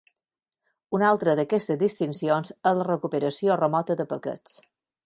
Una 0.99 1.07
altra 1.15 1.35
d'aquestes 1.41 1.79
distincions 1.83 2.51
és 2.73 2.81
la 2.81 2.89
recuperació 2.91 3.61
remota 3.65 4.01
de 4.03 4.11
paquets. 4.17 4.63